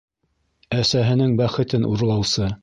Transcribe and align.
Әсәһенең 0.77 1.37
бәхетен 1.43 1.87
урлаусы. 1.91 2.51